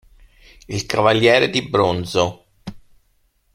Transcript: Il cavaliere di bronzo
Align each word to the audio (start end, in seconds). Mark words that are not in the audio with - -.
Il 0.67 0.87
cavaliere 0.87 1.51
di 1.51 1.61
bronzo 1.61 2.45